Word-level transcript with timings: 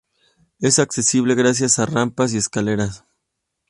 Es 0.59 0.79
accesible 0.79 1.35
gracias 1.35 1.77
a 1.77 1.85
rampas 1.85 2.33
y 2.33 2.37
escaleras. 2.37 3.05